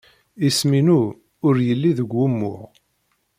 Isem-inu 0.47 1.01
ur 1.47 1.55
yelli 1.67 1.91
deg 1.99 2.09
wumuɣ. 2.15 2.59